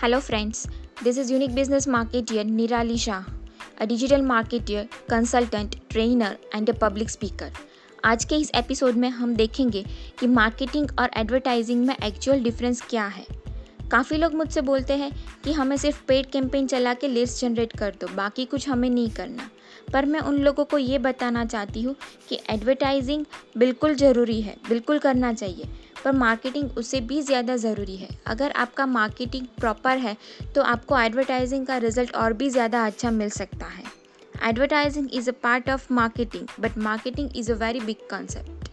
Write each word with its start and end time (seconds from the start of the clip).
Hello, 0.00 0.18
friends. 0.18 0.66
This 1.02 1.18
is 1.18 1.30
Unique 1.30 1.54
Business 1.54 1.86
Marketeer 1.86 2.44
Nirali 2.50 2.98
Shah, 2.98 3.22
a 3.78 3.86
digital 3.86 4.22
marketeer, 4.22 4.88
consultant, 5.06 5.76
trainer, 5.90 6.38
and 6.54 6.70
a 6.70 6.74
public 6.74 7.10
speaker. 7.10 7.48
आज 8.04 8.24
के 8.24 8.36
इस 8.36 8.50
episode 8.54 8.94
में 8.94 9.08
हम 9.08 9.34
देखेंगे 9.36 9.84
कि 10.20 10.26
मार्केटिंग 10.28 10.88
और 10.98 11.10
एडवर्टाइजिंग 11.16 11.84
में 11.86 11.94
एक्चुअल 11.96 12.42
डिफरेंस 12.42 12.80
क्या 12.90 13.04
है 13.08 13.26
काफ़ी 13.90 14.16
लोग 14.16 14.34
मुझसे 14.34 14.60
बोलते 14.60 14.96
हैं 14.96 15.10
कि 15.44 15.52
हमें 15.52 15.76
सिर्फ़ 15.76 16.02
पेड 16.08 16.30
कैंपेन 16.30 16.66
चला 16.66 16.94
के 16.94 17.08
लिस्ट 17.08 17.40
जनरेट 17.40 17.76
कर 17.78 17.96
दो 18.00 18.08
बाकी 18.14 18.44
कुछ 18.44 18.68
हमें 18.68 18.88
नहीं 18.90 19.10
करना 19.10 19.50
पर 19.92 20.06
मैं 20.06 20.20
उन 20.20 20.38
लोगों 20.38 20.64
को 20.64 20.78
ये 20.78 20.98
बताना 21.00 21.44
चाहती 21.44 21.82
हूँ 21.82 21.94
कि 22.28 22.38
एडवर्टाइजिंग 22.50 23.24
बिल्कुल 23.58 23.94
ज़रूरी 23.96 24.40
है 24.40 24.56
बिल्कुल 24.68 24.98
करना 24.98 25.32
चाहिए 25.32 25.68
पर 26.00 26.12
मार्केटिंग 26.14 26.78
उससे 26.78 27.00
भी 27.02 27.20
ज़्यादा 27.22 27.56
ज़रूरी 27.58 27.96
है। 27.96 28.08
अगर 28.26 28.50
आपका 28.52 28.86
मार्केटिंग 28.88 29.46
प्रॉपर 29.60 29.98
है 29.98 30.16
तो 30.54 30.62
आपको 30.64 30.98
एडवर्टाइजिंग 30.98 31.66
का 31.66 31.76
रिज़ल्ट 31.78 32.14
और 32.14 32.32
भी 32.32 32.50
ज़्यादा 32.50 32.84
अच्छा 32.86 33.10
मिल 33.10 33.30
सकता 33.30 33.66
है। 33.66 33.84
Advertising 34.44 35.08
is 35.14 35.30
a 35.30 35.34
part 35.42 35.70
of 35.70 35.92
marketing 35.92 36.46
but 36.60 36.78
marketing 36.78 37.36
is 37.36 37.52
a 37.52 37.54
very 37.56 37.80
big 37.80 38.08
concept 38.10 38.68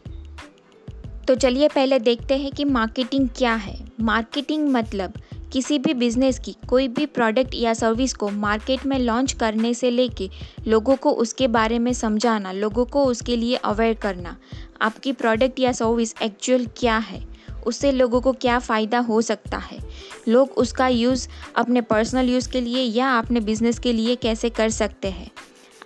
तो 1.28 1.36
चलिए 1.36 1.68
पहले 1.68 2.00
देखते 2.00 2.38
हैं 2.38 2.52
कि 2.52 2.66
मार्केटिंग 2.66 3.28
क्या 3.38 3.54
है। 3.56 3.78
मार्केटिंग 4.02 4.70
मतलब 4.72 5.14
किसी 5.54 5.78
भी 5.80 5.94
बिज़नेस 5.94 6.38
की 6.40 6.56
कोई 6.68 6.88
भी 6.88 7.06
प्रोडक्ट 7.08 7.54
या 7.56 7.74
सर्विस 7.74 8.14
को 8.14 8.30
मार्केट 8.30 8.86
में 8.86 8.98
लॉन्च 9.00 9.34
करने 9.34 9.74
से 9.74 9.90
लेके 9.92 10.30
लोगों 10.68 10.96
को 10.96 11.12
उसके 11.14 11.48
बारे 11.48 11.80
में 11.80 11.92
समझाना, 11.94 12.52
लोगों 12.52 12.86
को 12.86 13.04
उसके 13.06 13.36
लिए 13.36 13.56
अवेयर 13.56 13.94
करना। 13.96 14.36
आपकी 14.82 15.12
प्रोडक्ट 15.12 15.60
या 15.60 15.72
सर्विस 15.72 16.16
एक्चुअल 16.22 16.68
क्या 16.78 16.98
है? 16.98 17.24
उससे 17.68 17.92
लोगों 17.92 18.22
को 18.22 18.34
क्या 18.34 18.60
फ़ायदा 18.60 19.00
हो 19.00 19.22
सकता 19.22 19.58
है? 19.58 19.80
लोग 20.28 20.52
उसका 20.52 20.88
यूज़ 20.88 21.28
अपने 21.56 21.82
पर्सनल 21.82 22.30
यूज़ 22.30 22.50
के 22.50 22.62
लिए 22.62 22.82
या 22.82 23.18
अपने 23.18 23.40
बिज़नेस 23.40 23.80
के 23.80 23.94
लिए 23.94 24.16
कैसे 24.16 24.50
कर 24.50 24.70
सकते 24.70 25.08
हैं? 25.08 25.32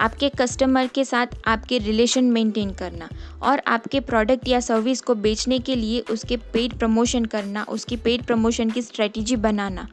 आपके 0.02 0.30
कस्टमर 0.30 0.88
के 0.88 1.06
साथ 1.06 1.28
आपके 1.48 1.78
रिलेशन 1.78 2.24
मेंटेन 2.24 2.72
करना 2.72 3.10
और 3.42 3.62
आपके 3.68 4.00
प्रोडक्ट 4.00 4.48
या 4.48 4.60
सर्विस 4.60 5.02
को 5.02 5.16
बेचने 5.16 5.60
के 5.60 5.76
लिए 5.76 6.00
उसके 6.00 6.38
पेड 6.38 6.74
प्रमोशन 6.74 7.26
करना, 7.26 7.64
उसकी 7.64 7.96
पेड 7.96 8.24
प्रमोशन 8.24 8.70
की 8.70 8.82
स्ट्रेटजी 8.82 9.36
बनाना। 9.36 9.88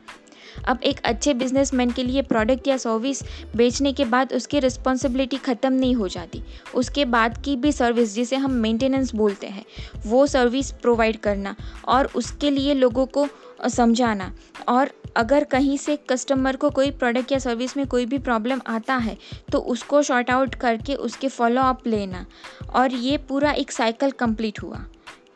अब 0.65 0.81
एक 0.83 1.01
अच्छे 1.05 1.35
बिजनेसमैन 1.35 1.91
के 1.91 2.03
लिए 2.03 2.23
प्रोडक्ट 2.25 2.69
या 2.69 2.77
सर्विस 2.77 3.23
बेचने 3.57 3.93
के 3.93 4.05
बाद 4.07 4.33
उसकी 4.33 4.61
रिस्पॉन्सिबिलिटी 4.61 5.37
ख़त्म 5.39 5.73
नहीं 5.73 5.95
हो 5.95 6.09
जाती। 6.09 6.43
उसके 6.75 7.05
बाद 7.07 7.43
की 7.45 7.57
भी 7.57 7.73
सर्विस 7.73 8.15
जिसे 8.15 8.37
हम 8.37 8.53
मेंटेनेंस 8.53 9.15
बोलते 9.15 9.47
हैं, 9.47 9.65
वो 10.07 10.27
सर्विस 10.27 10.71
प्रोवाइड 10.73 11.17
करना 11.19 11.55
और 11.89 12.11
उसके 12.15 12.51
लिए 12.51 12.75
लोगों 12.75 13.07
को 13.09 13.27
समझाना। 13.69 14.33
और 14.69 14.91
अगर 15.17 15.45
कहीं 15.45 15.77
से 15.77 15.97
कस्टमर 16.11 16.57
को 16.57 16.71
कोई 16.71 16.91
प्रोडक्ट 16.93 17.33
या 17.33 17.39
सर्विस 17.39 17.77
में 17.77 17.87
कोई 17.87 18.05
भी 18.07 18.19
प्रॉब्लम 18.19 18.61
आता 18.67 18.97
है 18.97 19.17
तो 19.53 19.59
उसको 19.67 20.03
शॉर्ट 20.03 20.31
आउट 20.31 20.55
करके 20.55 20.95
उसके 20.97 21.29
फॉलो 21.29 21.63
अप 21.63 21.87
लेना। 21.87 22.25
और 22.71 22.93
ये 22.93 23.17
पूरा 23.19 23.53
एक 23.53 23.73
साइकिल 23.73 24.11
कंप्लीट 24.11 24.63
हुआ। 24.63 24.85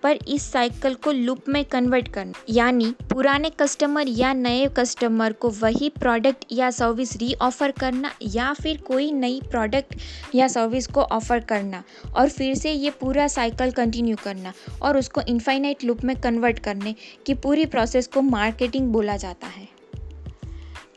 पर 0.02 0.18
इस 0.28 0.50
साइकिल 0.52 0.94
को 0.94 1.12
लूप 1.12 1.48
में 1.48 1.64
कन्वर्ट 1.64 2.08
करना। 2.08 2.44
यानी 2.50 2.90
पुराने 3.10 3.50
कस्टमर 3.50 4.08
या 4.08 4.32
नए 4.32 4.66
कस्टमर 4.76 5.32
को 5.32 5.50
वही 5.50 5.88
प्रोडक्ट 5.98 6.44
या 6.52 6.70
सर्विस 6.70 7.16
री 7.16 7.32
ऑफ़र 7.42 7.70
करना 7.70 8.12
या 8.22 8.52
फिर 8.52 8.80
कोई 8.86 9.10
नई 9.12 9.40
प्रोडक्ट 9.50 9.94
या 10.34 10.48
सर्विस 10.48 10.86
को 10.86 11.02
ऑफ़र 11.02 11.40
करना 11.44 11.82
और 12.16 12.28
फिर 12.28 12.54
से 12.54 12.72
ये 12.72 12.90
पूरा 12.90 13.26
साइकिल 13.28 13.70
कंटिन्यू 13.72 14.16
करना 14.24 14.52
और 14.82 14.98
उसको 14.98 15.20
इनफाइनाइट 15.28 15.84
लूप 15.84 16.04
में 16.04 16.16
कन्वर्ट 16.16 16.58
करने 16.58 16.94
की 17.26 17.34
पूरी 17.34 17.66
प्रोसेस 17.66 18.06
को 18.06 18.22
मार्केटिंग 18.22 18.92
बोला 18.92 19.16
जाता 19.16 19.46
है। 19.46 19.71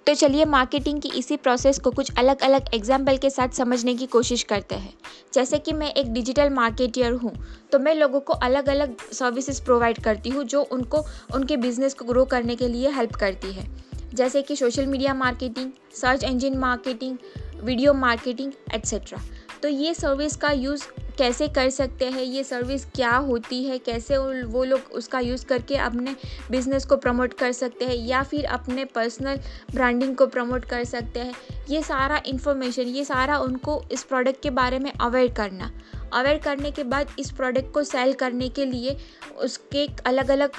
तो 0.07 0.13
चलिए 0.13 0.45
मार्केटिंग 0.45 0.99
की 1.01 1.09
इसी 1.09 1.35
प्रोसेस 1.37 1.79
को 1.79 1.91
कुछ 1.91 2.11
अलग 2.17 2.41
अलग 2.43 2.65
एग्ज़ाम्पल 2.73 3.17
के 3.17 3.29
साथ 3.29 3.49
समझने 3.49 3.93
की 3.95 4.05
कोशिश 4.05 4.43
करते 4.43 4.75
हैं। 4.75 4.93
जैसे 5.33 5.57
कि 5.59 5.73
मैं 5.73 5.91
एक 5.93 6.11
डिजिटल 6.13 6.49
मार्केटियर 6.49 7.13
हूँ 7.13 7.31
तो 7.71 7.79
मैं 7.79 7.93
लोगों 7.95 8.19
को 8.19 8.33
अलग 8.33 8.69
अलग 8.69 8.95
सर्विसेज़ 9.11 9.63
प्रोवाइड 9.63 10.01
करती 10.03 10.29
हूँ 10.29 10.43
जो 10.43 10.61
उनको, 10.61 11.03
उनके 11.35 11.57
बिज़नेस 11.57 11.93
को 11.93 12.05
ग्रो 12.05 12.25
करने 12.25 12.55
के 12.55 12.67
लिए 12.67 12.91
हेल्प 12.91 13.15
करती 13.15 13.51
है। 13.53 13.67
जैसे 14.13 14.41
कि 14.41 14.55
social 14.55 14.85
media 14.85 15.13
marketing 15.13 15.71
search 15.93 16.23
engine 16.23 16.57
marketing 16.57 17.17
video 17.63 17.93
marketing 17.95 18.51
etcetera 18.73 19.19
तो 19.63 19.67
ये 19.67 19.93
सर्विस 19.93 20.35
का 20.35 20.51
यूज़ 20.51 20.83
कैसे 21.17 21.47
कर 21.47 21.69
सकते 21.69 22.05
हैं, 22.05 22.23
ये 22.23 22.43
सर्विस 22.43 22.85
क्या 22.85 23.15
होती 23.17 23.63
है, 23.63 23.77
कैसे 23.79 24.17
वो 24.17 24.63
लोग 24.63 24.91
उसका 24.91 25.19
यूज़ 25.19 25.45
करके 25.45 25.75
अपने 25.77 26.15
बिज़नेस 26.51 26.85
को 26.85 26.97
प्रमोट 26.97 27.33
कर 27.33 27.51
सकते 27.51 27.85
हैं 27.85 27.95
या 27.97 28.23
फिर 28.23 28.45
अपने 28.45 28.85
पर्सनल 28.85 29.39
ब्रांडिंग 29.71 30.15
को 30.15 30.27
प्रमोट 30.27 30.65
कर 30.65 30.83
सकते 30.83 31.19
हैं। 31.19 31.33
ये 31.69 31.81
सारा 31.81 32.21
इन्फॉर्मेशन 32.25 32.87
ये 32.87 33.03
सारा 33.05 33.37
उनको 33.39 33.81
इस 33.91 34.03
प्रोडक्ट 34.03 34.41
के 34.43 34.49
बारे 34.51 34.79
में 34.79 34.91
अवेयर 34.91 35.33
करना। 35.33 35.71
अवेयर 36.13 36.37
करने 36.37 36.71
के 36.71 36.83
बाद 36.83 37.07
इस 37.19 37.31
प्रोडक्ट 37.31 37.71
को 37.73 37.83
सेल 37.83 38.13
करने 38.13 38.49
के 38.49 38.65
लिए 38.65 38.97
उसके 39.37 39.87
अलग 40.05 40.29
अलग 40.31 40.51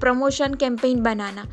प्रमोशन 0.00 0.54
कैंपेन 0.54 1.02
बनाना। 1.02 1.44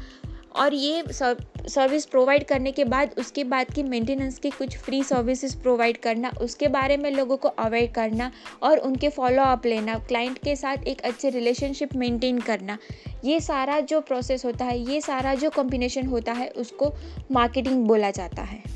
और 0.55 0.73
ये 0.73 1.03
सर्विस 1.11 2.05
प्रोवाइड 2.05 2.43
करने 2.43 2.71
के 2.71 2.83
बाद, 2.83 3.15
उसके 3.17 3.43
बाद 3.43 3.71
की 3.71 3.83
मेंटेनेंस 3.83 4.37
की 4.39 4.49
कुछ 4.49 4.77
फ्री 4.77 5.03
सर्विसेज़ 5.03 5.57
प्रोवाइड 5.57 5.97
करना, 5.97 6.31
उसके 6.41 6.67
बारे 6.67 6.97
में 6.97 7.09
लोगों 7.11 7.37
को 7.37 7.47
अवॉइड 7.47 7.93
करना 7.93 8.31
और 8.63 8.77
उनके 8.77 9.09
फॉलो 9.09 9.43
अप 9.43 9.65
लेना 9.65 9.97
क्लाइंट 9.97 10.37
के 10.37 10.55
साथ 10.55 10.87
एक 10.87 11.01
अच्छे 11.01 11.29
रिलेशनशिप 11.29 11.95
मेंटेन 11.95 12.39
करना। 12.41 12.77
ये 13.25 13.39
सारा 13.39 13.79
जो 13.79 14.01
प्रोसेस 14.01 14.45
होता 14.45 14.65
है, 14.65 14.79
ये 14.91 15.01
सारा 15.01 15.35
जो 15.35 15.49
कॉम्बिनेशन 15.49 16.07
होता 16.07 16.33
है, 16.33 16.47
उसको 16.47 16.93
मार्केटिंग 17.31 17.85
बोला 17.85 18.11
जाता 18.11 18.41
है। 18.41 18.74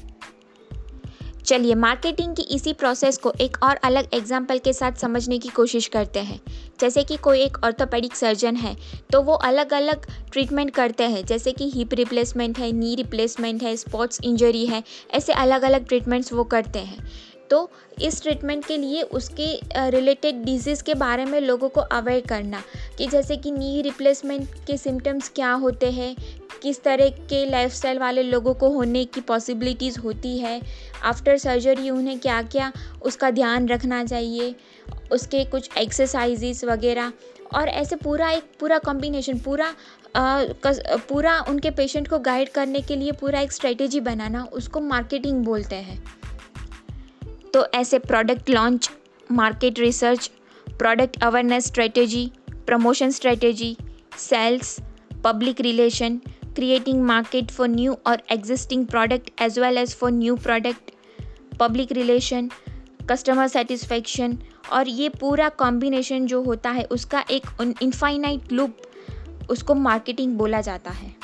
चलिए 1.50 1.76
मार्केटिंग 1.76 2.36
की 2.36 2.42
इसी 2.56 2.72
प्रोसेस 2.74 3.18
को 3.18 3.32
एक 3.42 3.58
और 3.64 3.76
अलग 3.84 4.08
एग्ज़ाम्पल 4.14 4.58
के 4.60 4.74
साथ 4.74 5.00
समझने 5.02 5.38
की 5.40 5.50
कोशिश 5.50 5.88
करते 5.88 6.20
हैं। 6.20 6.40
जैसे 6.80 7.04
कि 7.04 7.16
कोई 7.18 7.40
एक 7.42 7.58
ऑर्थोपेडिक 7.66 8.16
सर्जन 8.16 8.56
है 8.56 8.76
तो 9.12 9.22
वो 9.22 9.34
अलग 9.34 9.74
अलग 9.74 10.06
ट्रीटमेंट 10.32 10.72
करते 10.72 11.04
हैं। 11.06 11.26
जैसे 11.26 11.52
कि 11.52 11.70
हिप 11.70 11.94
रिप्लेसमेंट 11.94 12.60
है 12.60 12.72
नी 12.72 12.94
रिप्लेसमेंट 12.96 13.64
है 13.64 13.76
स्पॉट्स 13.78 14.20
इंजरी 14.24 14.66
है, 14.66 14.84
ऐसे 15.12 15.34
अलग 15.36 15.62
अलग 15.62 15.88
ट्रीटमेंट्स 15.88 16.34
वो 16.34 16.44
करते 16.46 16.80
हैं। 16.82 17.08
तो 17.50 17.70
इस 18.02 18.22
ट्रीटमेंट 18.22 18.66
के 18.66 18.78
लिए 18.78 19.02
उसके 19.02 19.90
रिलेटेड 19.90 20.44
डिज़ीज़ 20.46 20.84
के 20.84 20.94
बारे 20.96 21.24
में 21.26 21.40
लोगों 21.42 21.70
को 21.70 21.82
अवेयर 21.82 22.26
करना 22.30 22.62
कि 22.98 23.08
जैसे 23.08 23.38
कि 23.38 23.52
नी 23.52 23.82
रिप्लेसमेंट 23.82 24.48
के 24.68 24.78
सिम्टम्स 24.78 25.30
क्या 25.36 25.52
होते 25.54 25.90
हैं 25.92 26.16
किस 26.64 26.84
तरह 26.84 27.10
के 27.10 27.46
लाइफस्टाइल 27.46 28.00
वाले 28.00 28.24
लोगों 28.24 28.54
को 28.54 28.70
होने 28.70 29.06
की 29.06 29.22
पॉसिबिलिटीज़ 29.22 30.00
होती 30.00 30.38
है? 30.38 30.62
आफ्टर 31.04 31.38
सर्जरी 31.38 31.90
उन्हें 31.90 32.20
क्या 32.20 32.42
क्या 32.42 32.72
उसका 33.02 33.32
ध्यान 33.32 33.68
रखना 33.68 34.04
चाहिए? 34.06 34.56
उसके 35.12 35.44
कुछ 35.46 35.70
एक्सरसाइजेस 35.78 36.64
वगैरह? 36.64 37.12
और 37.56 37.68
ऐसे 37.68 37.96
पूरा 37.96 38.30
एक 38.32 38.44
पूरा 38.60 38.78
कॉम्बिनेशन 38.78 39.38
पूरा 39.40 39.74
आ, 40.16 40.44
कस, 40.44 40.82
पूरा 41.10 41.40
उनके 41.50 41.72
पेशेंट 41.72 42.08
को 42.08 42.20
गाइड 42.20 42.50
करने 42.50 42.82
के 42.82 42.96
लिए 42.96 43.12
पूरा 43.12 43.40
एक 43.40 43.52
स्ट्रेटेजी 43.52 44.00
बनाना 44.00 44.44
उसको 44.54 44.80
मार्केटिंग 44.80 45.44
बोलते 45.46 45.76
हैं। 45.76 46.04
तो 47.54 47.66
ऐसे 47.74 48.00
product 48.00 48.50
launch 48.50 48.90
market 49.32 49.80
research 49.80 50.32
product 50.70 51.24
awareness 51.24 51.66
strategy 51.66 52.32
promotion 52.54 53.12
strategy 53.12 53.78
sales 54.18 54.80
public 55.24 55.62
relation 55.62 56.20
creating 56.56 57.04
market 57.06 57.52
for 57.52 57.68
new 57.68 57.94
or 58.06 58.18
existing 58.30 58.86
product 58.86 59.32
as 59.40 59.58
well 59.58 59.78
as 59.78 59.94
for 59.94 60.12
new 60.14 60.36
product 60.48 60.92
public 61.60 61.92
relation 61.92 62.50
customer 63.10 63.48
satisfaction 63.48 64.38
और 64.72 64.88
ये 64.88 65.10
पूरा 65.10 65.50
combination 65.60 66.26
जो 66.28 66.42
होता 66.44 66.70
है 66.70 66.84
उसका 66.92 67.24
एक 67.32 67.48
इनफाइनाइट 67.82 68.52
लूप 68.52 68.78
उसको 69.50 69.76
marketing 69.76 70.38
बोला 70.38 70.62
जाता 70.62 70.92
है। 70.92 71.16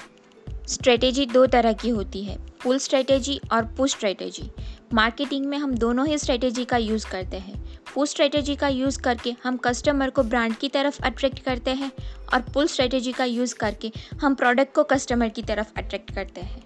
स्ट्रेटेजी 0.68 1.26
दो 1.26 1.46
तरह 1.48 1.74
की 1.74 1.90
होती 1.90 2.24
है 2.24 2.38
पुल 2.64 2.78
स्ट्रेटेजी 2.78 3.40
और 3.52 3.66
पुश 3.78 3.92
स्ट्रेटेजी 3.92 4.50
मार्केटिंग 4.94 5.46
में 5.46 5.58
हम 5.58 5.76
दोनों 5.76 6.08
ही 6.08 6.18
स्ट्रेटेजी 6.18 6.66
का 6.66 6.78
यूज़ 6.78 7.08
करते 7.12 7.38
हैं। 7.38 7.55
पुल 7.96 8.08
स्ट्रेटेजी 8.08 8.56
का 8.56 8.68
यूज़ 8.68 9.00
करके 9.00 9.34
हम 9.44 9.58
कस्टमर 9.58 10.10
को 10.10 10.24
ब्रांड 10.24 10.56
की 10.56 10.70
तरफ़ 10.70 11.00
अट्रैक्ट 11.04 11.40
करते 11.40 11.72
हैं 11.72 11.92
और 12.34 12.42
पुल 12.54 12.68
स्ट्रेटेजी 12.68 13.12
का 13.12 13.26
यूज़ 13.26 13.54
करके 13.56 13.92
हम 14.22 14.34
प्रोडक्ट 14.36 14.74
को 14.76 14.84
कस्टमर 14.84 15.30
की 15.30 15.42
तरफ़ 15.42 15.72
अट्रैक्ट 15.78 16.12
करते 16.16 16.42
हैं। 16.42 16.64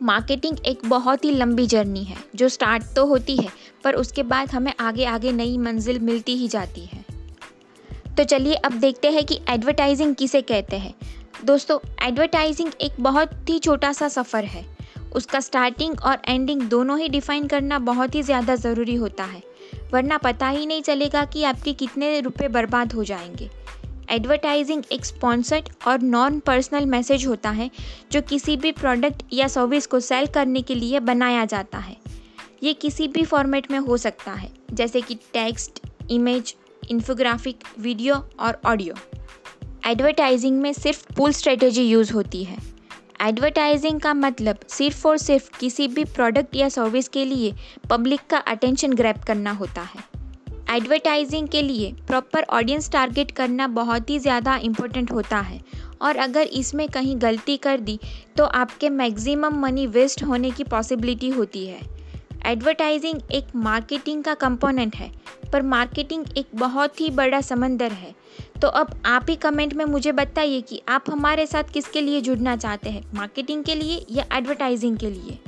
मार्केटिंग 0.00 0.58
एक 0.66 0.86
बहुत 0.86 1.24
ही 1.24 1.30
लंबी 1.30 1.66
जर्नी 1.66 2.04
है, 2.04 2.16
जो 2.34 2.48
स्टार्ट 2.48 2.84
तो 2.96 3.04
होती 3.06 3.36
है, 3.36 3.48
पर 3.84 3.94
उसके 3.94 4.22
बाद 4.22 4.50
हमें 4.50 4.72
आगे 4.80 5.04
आगे 5.04 5.32
नई 5.32 5.58
मंजिल 5.58 5.98
मिलती 5.98 6.36
ही 6.36 6.48
जाती 6.48 6.84
है। 6.84 7.04
तो 8.16 8.24
चलिए 8.24 8.54
अब 8.54 8.72
देखते 8.72 9.10
हैं 9.10 9.24
कि 9.24 9.40
एडवर्टाइजिंग 9.48 10.14
किसे 10.14 10.42
कहते 10.42 10.76
हैं। 10.76 10.94
दोस्तों 11.44 11.78
एडवर्टाइजिंग 12.06 12.72
एक 12.80 13.00
बहुत 13.00 13.50
ही 13.50 13.58
छोटा 13.58 13.92
सा 13.92 14.08
सफ़र 14.08 14.44
है। 14.44 14.64
उसका 15.14 15.40
स्टार्टिंग 15.40 16.00
और 16.00 16.22
एंडिंग 16.28 16.62
दोनों 16.62 16.98
ही 16.98 17.08
डिफ़ाइन 17.08 17.46
करना 17.46 17.78
बहुत 17.84 18.14
ही 18.14 18.22
ज़्यादा 18.22 18.56
ज़रूरी 18.56 18.94
होता 18.94 19.24
है। 19.24 19.49
वरना 19.92 20.18
पता 20.18 20.48
ही 20.48 20.66
नहीं 20.66 20.82
चलेगा 20.82 21.24
कि 21.24 21.44
आपके 21.44 21.72
कितने 21.72 22.20
रुपए 22.20 22.48
बर्बाद 22.48 22.92
हो 22.92 23.04
जाएँगे। 23.04 23.50
एडवर्टाइजिंग 24.10 24.82
एक 24.92 25.04
स्पॉन्सर्ड 25.04 25.68
और 25.86 26.00
नॉन 26.00 26.40
पर्सनल 26.40 26.86
मैसेज 26.86 27.26
होता 27.26 27.50
है, 27.50 27.70
जो 28.12 28.22
किसी 28.22 28.56
भी 28.56 28.72
प्रोडक्ट 28.72 29.22
या 29.32 29.48
सर्विस 29.48 29.86
को 29.86 30.00
सेल 30.00 30.26
करने 30.26 30.62
के 30.62 30.74
लिए 30.74 31.00
बनाया 31.00 31.44
जाता 31.44 31.78
है। 31.78 31.96
ये 32.62 32.72
किसी 32.72 33.08
भी 33.08 33.24
फॉर्मेट 33.24 33.70
में 33.70 33.78
हो 33.78 33.96
सकता 33.96 34.32
है, 34.32 34.50
जैसे 34.72 35.00
कि 35.00 35.14
टेक्स्ट 35.14 35.80
इमेज 36.10 36.54
इन्फोग्राफिक 36.90 37.64
वीडियो 37.78 38.14
और 38.40 38.60
ऑडियो 38.66 38.94
एडवर्टाइजिंग 39.86 40.60
में 40.60 40.72
सिर्फ़ 40.72 41.14
पुल 41.14 41.32
स्ट्रेटेजी 41.32 41.82
यूज़ 41.82 42.12
होती 42.12 42.44
है। 42.44 42.69
एडवर्टाइजिंग 43.20 43.98
का 44.00 44.12
मतलब 44.14 44.58
सिर्फ़ 44.68 45.06
और 45.08 45.16
सिर्फ़ 45.18 45.48
किसी 45.58 45.86
भी 45.88 46.04
प्रोडक्ट 46.04 46.54
या 46.56 46.68
सर्विस 46.68 47.08
के 47.08 47.24
लिए 47.24 47.52
पब्लिक 47.90 48.20
का 48.30 48.38
अटेंशन 48.38 48.92
ग्रैप 48.92 49.22
करना 49.24 49.50
होता 49.50 49.82
है। 49.84 50.04
एडवर्टाइजिंग 50.76 51.48
के 51.48 51.62
लिए 51.62 51.92
प्रॉपर 52.06 52.42
ऑडियंस 52.50 52.90
टारगेट 52.92 53.30
करना 53.30 53.66
बहुत 53.68 54.10
ही 54.10 54.18
ज़्यादा 54.18 54.56
इम्पोर्टेंट 54.56 55.12
होता 55.12 55.38
है। 55.38 55.60
और 56.02 56.16
अगर 56.16 56.42
इसमें 56.42 56.88
कहीं 56.88 57.20
गलती 57.22 57.56
कर 57.56 57.80
दी 57.80 57.98
तो 58.36 58.44
आपके 58.44 58.90
मैक्सिमम 58.90 59.60
मनी 59.60 59.86
वेस्ट 59.88 60.22
होने 60.22 60.50
की 60.50 60.64
पॉसिबिलिटी 60.64 61.28
होती 61.28 61.66
है। 61.66 61.80
एडवर्टाइजिंग 62.46 63.20
एक 63.32 63.54
मार्केटिंग 63.56 64.22
का 64.24 64.34
कंपोनेंट 64.34 64.96
है, 64.96 65.10
पर 65.52 65.62
मार्केटिंग 65.62 66.24
एक 66.38 66.46
बहुत 66.54 67.00
ही 67.00 67.10
बड़ा 67.10 67.40
समंदर 67.40 67.92
है। 67.92 68.14
तो 68.62 68.68
अब 68.68 68.94
आप 69.06 69.26
ही 69.28 69.36
कमेंट 69.36 69.74
में 69.74 69.84
मुझे 69.84 70.12
बताइए 70.12 70.60
कि 70.60 70.80
आप 70.88 71.04
हमारे 71.10 71.46
साथ 71.46 71.72
किसके 71.72 72.00
लिए 72.00 72.20
जुड़ना 72.20 72.56
चाहते 72.56 72.90
हैं 72.90 73.04
मार्केटिंग 73.14 73.64
के 73.64 73.74
लिए 73.74 74.04
या 74.10 74.26
एडवर्टाइजिंग 74.32 74.98
के 74.98 75.10
लिए? 75.10 75.38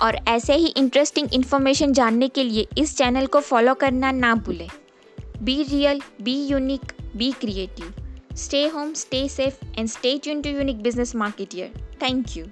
और 0.00 0.16
ऐसे 0.28 0.54
ही 0.54 0.66
इंटरेस्टिंग 0.66 1.28
इन्फॉर्मेशन 1.34 1.92
जानने 1.92 2.28
के 2.28 2.44
लिए 2.44 2.66
इस 2.78 2.96
चैनल 2.96 3.26
को 3.26 3.40
फॉलो 3.40 3.74
करना 3.74 4.12
ना 4.12 4.34
भूलें। 4.34 4.68
Be 5.42 5.62
real 5.62 6.00
be 6.22 6.34
unique 6.46 6.92
be 7.16 7.32
creative 7.32 7.92
stay 8.36 8.66
home 8.68 8.92
stay 8.92 9.28
safe 9.28 9.64
and 9.78 9.88
stay 9.88 10.18
tuned 10.18 10.42
to 10.42 10.50
unique 10.50 10.82
business 10.82 11.14
market 11.16 11.54
year 11.54 11.72
thank 12.02 12.36
you 12.36 12.44